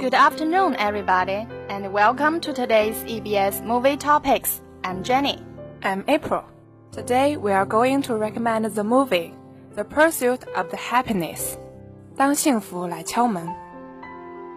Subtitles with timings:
[0.00, 4.60] Good afternoon, everybody, and welcome to today's EBS Movie Topics.
[4.84, 5.38] I'm Jenny.
[5.82, 6.44] I'm April.
[6.92, 9.34] Today we are going to recommend the movie
[9.74, 11.58] The Pursuit of the Happiness.
[12.16, 13.46] 当幸福来敲门。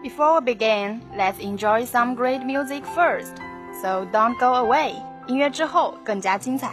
[0.03, 3.35] Before we begin, let's enjoy some great music first.
[3.81, 4.93] So don't go away.
[5.27, 6.71] 音乐之后更加精彩。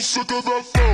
[0.00, 0.91] sou secada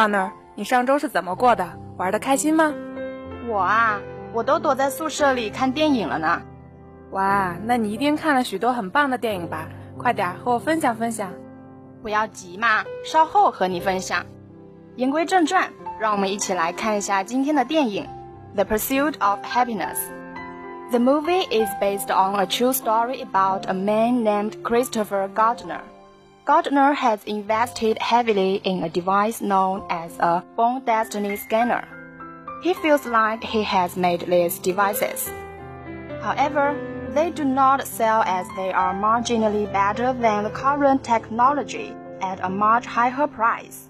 [0.00, 1.78] Hey partner，你上周是怎么过的？
[1.98, 2.72] 玩的开心吗？
[3.46, 4.00] 我啊，
[4.32, 6.40] 我都躲在宿舍里看电影了呢。
[7.10, 9.68] 哇，那你一定看了许多很棒的电影吧？
[9.98, 11.30] 快点和我分享分享。
[12.00, 14.24] 不要急嘛，稍后和你分享。
[14.96, 18.08] 言归正传，让我们一起来看一下今天的电影
[18.54, 19.98] 《The Pursuit of Happiness》。
[20.92, 25.82] The movie is based on a true story about a man named Christopher Gardner.
[26.50, 31.86] Gardner has invested heavily in a device known as a Born Destiny scanner.
[32.64, 35.30] He feels like he has made these devices.
[36.20, 36.74] However,
[37.10, 42.50] they do not sell as they are marginally better than the current technology at a
[42.50, 43.88] much higher price.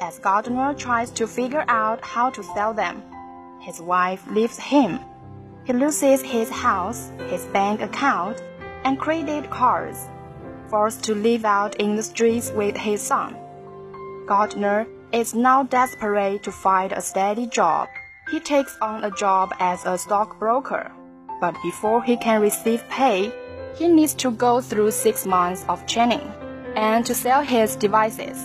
[0.00, 3.04] As Gardner tries to figure out how to sell them,
[3.60, 4.98] his wife leaves him.
[5.64, 8.42] He loses his house, his bank account,
[8.82, 10.08] and credit cards,
[10.73, 13.35] forced to live out in the streets with his son.
[14.27, 17.87] Gardner is now desperate to find a steady job.
[18.31, 20.91] He takes on a job as a stockbroker,
[21.41, 23.31] but before he can receive pay,
[23.75, 26.21] he needs to go through six months of training
[26.75, 28.37] and to sell his devices.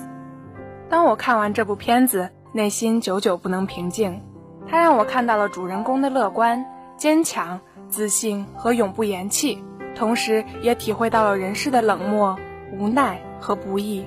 [0.88, 4.22] 当我看完这部片子，内心久久不能平静。
[4.66, 6.64] 它让我看到了主人公的乐观、
[6.96, 7.60] 坚强、
[7.90, 9.62] 自信和永不言弃，
[9.99, 12.39] 同时也体会到了人世的冷漠、
[12.71, 14.05] 无奈和不易，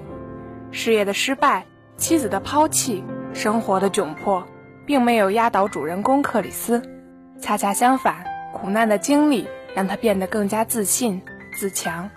[0.70, 1.66] 事业的失败、
[1.98, 3.04] 妻子的抛弃、
[3.34, 4.42] 生活的窘迫，
[4.86, 6.82] 并没有压倒主人公克里斯。
[7.38, 8.24] 恰恰相反，
[8.54, 11.20] 苦难的经历让他变得更加自信、
[11.58, 12.08] 自强。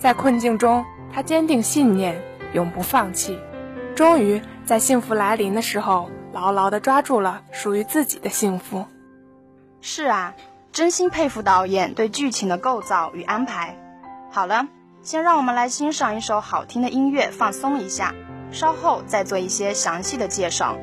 [0.00, 2.20] 在困境中，他坚定信念，
[2.54, 3.38] 永不放弃。
[3.94, 8.84] 终于在幸福来临的时候，牢牢地抓住了属于自己的幸福。
[9.80, 10.34] 是啊，
[10.76, 13.74] 真心佩服导演对剧情的构造与安排。
[14.30, 14.68] 好了，
[15.00, 18.14] 先让我们来欣赏一首好听的音乐，放松一下，
[18.52, 20.76] 稍后再做一些详细的介绍。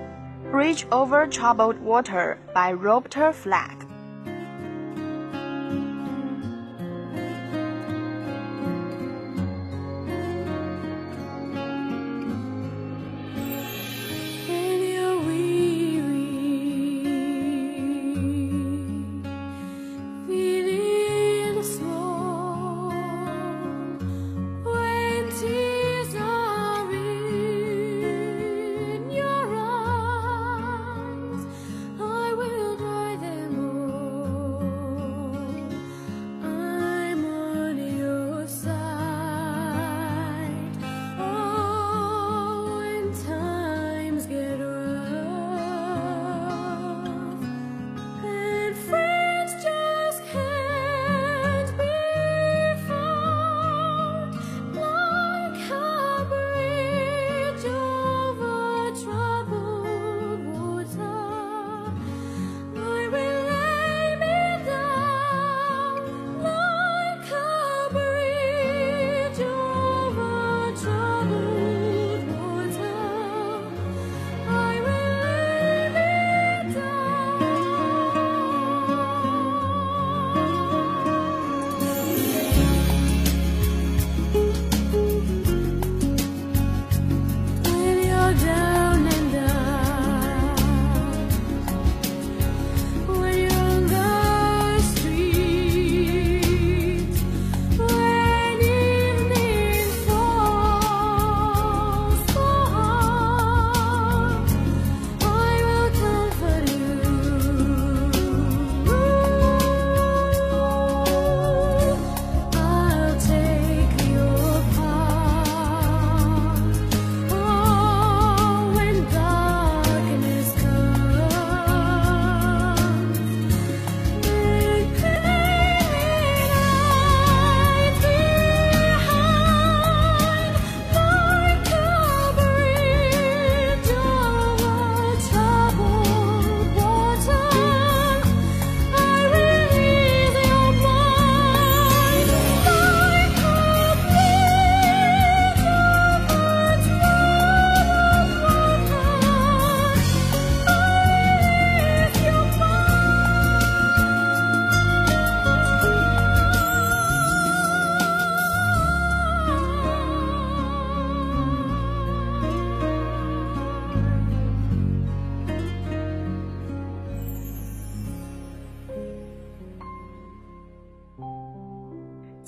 [0.51, 3.82] Bridge over Troubled Water by Robert Flack。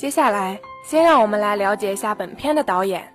[0.05, 3.11] 接下来，先让我们来了解一下本片的导演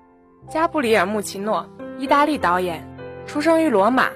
[0.49, 1.65] 加布里尔·穆奇诺，
[2.01, 2.85] 意大利导演，
[3.29, 4.09] 出生于罗马。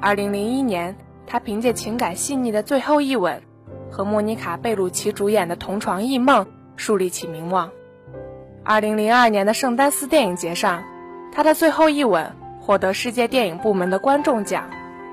[0.00, 0.96] 2001年，
[1.26, 3.38] 他凭借情感细腻的《最后一吻》
[3.94, 6.42] 和莫妮卡·贝鲁奇主演的《同床异梦》
[6.76, 7.70] 树立起名望。
[8.64, 10.82] 2002年的圣丹斯电影节上，
[11.30, 12.32] 他的《最后一吻》
[12.64, 14.70] 获得世界电影部门的观众奖，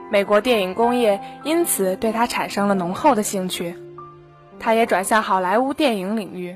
[0.09, 3.75] 美国电影工业因此对他产生了浓厚的兴趣。
[4.57, 6.55] 他也转向好莱坞电影领域。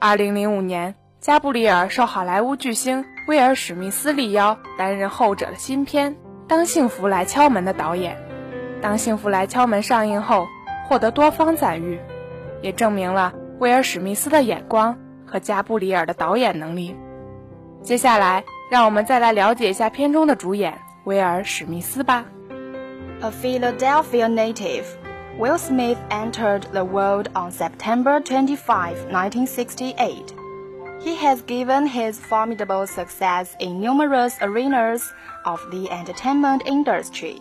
[0.00, 6.14] 2005年，加布里尔受好莱坞巨星威尔·史密斯力邀，担任后者的新片
[6.46, 8.16] 《当幸福来敲门》的导演。
[8.80, 10.46] 《当幸福来敲门》上映后，
[10.88, 11.98] 获得多方赞誉，
[12.62, 16.94] 也证明了威尔·史密斯的眼光和加布里尔的导演能力。
[17.82, 22.24] 接下来，让我们再来了解一下片中的主演威尔·史密斯吧。
[23.20, 24.84] A Philadelphia native,
[25.38, 30.34] Will Smith entered the world on September 25, 1968.
[31.00, 35.12] He has given his formidable success in numerous arenas
[35.44, 37.38] of the entertainment industry.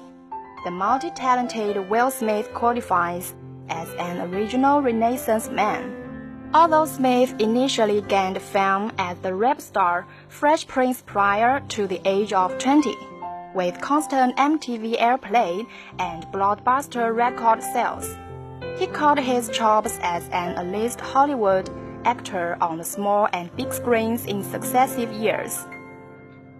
[0.63, 3.33] The multi-talented Will Smith qualifies
[3.69, 6.51] as an original Renaissance man.
[6.53, 12.31] Although Smith initially gained fame as the rap star Fresh Prince prior to the age
[12.31, 12.95] of 20,
[13.56, 15.66] with constant MTV airplay
[15.98, 18.16] and blockbuster record sales,
[18.78, 21.68] he caught his chops as an A-list Hollywood
[22.04, 25.66] actor on the small and big screens in successive years,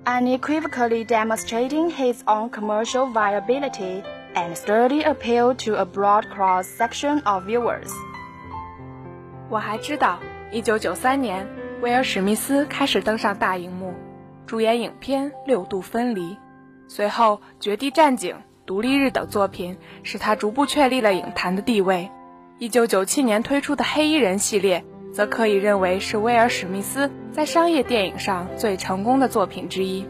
[0.07, 4.03] unequivocally demonstrating his own commercial viability
[4.35, 7.91] and sturdy appeal to a broad cross-section of viewers.
[9.49, 10.19] 我还知道，
[10.51, 11.47] 一九九三年，
[11.81, 13.95] 威尔史密斯开始登上大荧幕，
[14.47, 16.35] 主演影片《六度分离》，
[16.88, 22.10] 随后《绝地战警》《独立日》等作品使他逐步确立了影坛的地位。
[22.60, 24.84] 一九九七年推出的《黑衣人》系列。
[25.14, 30.08] 则可以认为是威尔·史密斯在商业电影上最成功的作品之一。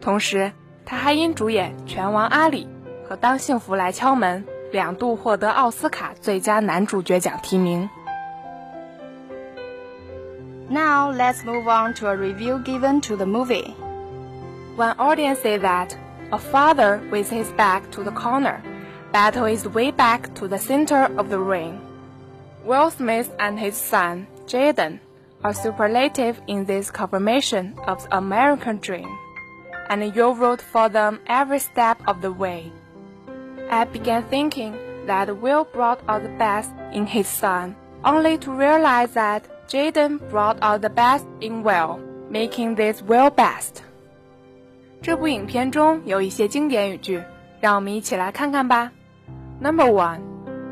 [0.00, 0.52] 同时，
[0.86, 2.66] 他还因主演《拳王阿里》
[3.06, 4.42] 和《当幸福来敲门》
[4.72, 7.90] 两度获得奥斯卡最佳男主角奖提名。
[10.70, 13.74] Now let's move on to a review given to the movie.
[14.76, 15.96] One audience said that
[16.32, 18.62] a father with his back to the corner
[19.12, 21.78] battle his way back to the center of the ring.
[22.64, 25.00] Will Smith and his son, Jaden,
[25.44, 29.18] are superlative in this confirmation of the American dream,
[29.90, 32.72] and you wrote for them every step of the way.
[33.68, 34.74] I began thinking
[35.04, 40.58] that Will brought out the best in his son, only to realize that Jaden brought
[40.62, 42.00] out the best in Will,
[42.30, 43.82] making this Will best.
[45.02, 47.20] 这部影片中有一些经典语句，
[47.60, 48.92] 让我们一起来看看吧。
[49.60, 50.20] Number one,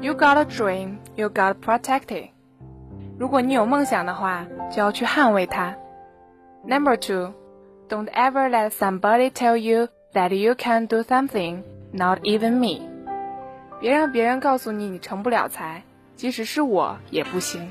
[0.00, 2.28] you got a dream you got protected.
[3.18, 5.74] 如果你有梦想的话，就要去捍卫它。
[6.64, 7.32] Number two,
[7.88, 12.86] don't ever let somebody tell you that you can do something, not even me.
[13.80, 15.82] 别让别人告诉你你成不了才，
[16.14, 17.68] 即使是我也不行。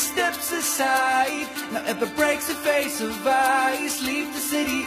[0.00, 1.46] steps aside.
[1.72, 4.82] Now at the breaks the face of ice, leave the city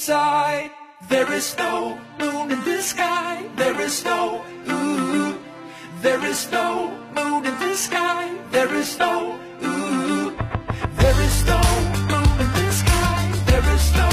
[0.00, 0.70] inside.
[1.10, 3.44] There is no moon in the sky.
[3.56, 5.38] There is no ooh.
[6.00, 8.34] There is no moon in the sky.
[8.50, 10.32] There is no ooh.
[11.02, 11.60] There is no
[12.12, 13.20] moon in the sky.
[13.50, 14.08] There is no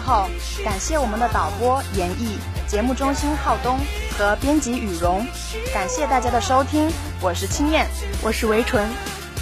[0.00, 0.28] 后，
[0.64, 3.78] 感谢我们的导播严毅、节目中心浩东
[4.16, 5.26] 和编辑雨荣，
[5.72, 6.90] 感谢大家的收听，
[7.20, 7.86] 我是青燕，
[8.22, 8.88] 我是维纯，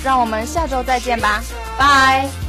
[0.05, 1.43] 让我们下周再见吧，
[1.79, 2.48] 拜。